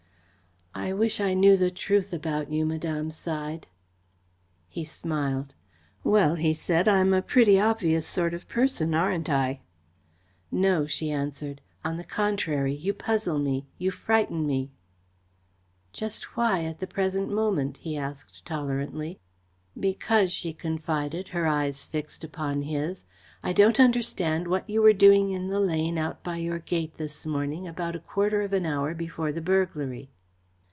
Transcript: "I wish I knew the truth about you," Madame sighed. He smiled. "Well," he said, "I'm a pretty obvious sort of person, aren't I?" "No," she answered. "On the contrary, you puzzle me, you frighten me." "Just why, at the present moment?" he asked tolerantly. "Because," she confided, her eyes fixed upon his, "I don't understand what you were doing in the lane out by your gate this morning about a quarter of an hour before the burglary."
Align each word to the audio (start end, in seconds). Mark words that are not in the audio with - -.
"I 0.73 0.93
wish 0.93 1.19
I 1.19 1.33
knew 1.33 1.57
the 1.57 1.69
truth 1.69 2.13
about 2.13 2.49
you," 2.49 2.65
Madame 2.65 3.11
sighed. 3.11 3.67
He 4.69 4.85
smiled. 4.85 5.53
"Well," 6.01 6.35
he 6.35 6.53
said, 6.53 6.87
"I'm 6.87 7.13
a 7.13 7.21
pretty 7.21 7.59
obvious 7.59 8.07
sort 8.07 8.33
of 8.33 8.47
person, 8.47 8.95
aren't 8.95 9.29
I?" 9.29 9.59
"No," 10.49 10.87
she 10.87 11.11
answered. 11.11 11.59
"On 11.83 11.97
the 11.97 12.05
contrary, 12.05 12.73
you 12.73 12.93
puzzle 12.93 13.37
me, 13.37 13.67
you 13.77 13.91
frighten 13.91 14.47
me." 14.47 14.71
"Just 15.91 16.35
why, 16.37 16.63
at 16.63 16.79
the 16.79 16.87
present 16.87 17.29
moment?" 17.29 17.77
he 17.77 17.97
asked 17.97 18.45
tolerantly. 18.45 19.19
"Because," 19.77 20.31
she 20.31 20.53
confided, 20.53 21.27
her 21.27 21.45
eyes 21.45 21.85
fixed 21.85 22.23
upon 22.23 22.61
his, 22.63 23.05
"I 23.43 23.51
don't 23.53 23.79
understand 23.79 24.47
what 24.47 24.67
you 24.69 24.81
were 24.81 24.93
doing 24.93 25.31
in 25.31 25.49
the 25.49 25.59
lane 25.59 25.97
out 25.97 26.23
by 26.23 26.37
your 26.37 26.59
gate 26.59 26.95
this 26.95 27.25
morning 27.25 27.67
about 27.67 27.95
a 27.95 27.99
quarter 27.99 28.41
of 28.41 28.53
an 28.53 28.65
hour 28.65 28.93
before 28.95 29.33
the 29.33 29.41
burglary." 29.41 30.09